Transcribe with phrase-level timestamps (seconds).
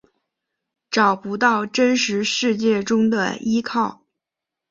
[0.89, 4.01] 找不到真实世界中的依靠